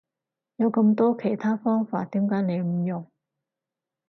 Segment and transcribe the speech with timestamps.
[0.55, 3.11] 有咁多其他方法點解你唔用？